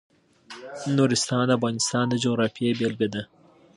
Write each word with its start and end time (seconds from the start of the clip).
نورستان 0.97 1.43
د 1.49 1.55
افغانستان 1.59 2.05
د 2.09 2.13
جغرافیې 2.23 2.71
بېلګه 2.79 3.07
ده. 3.13 3.23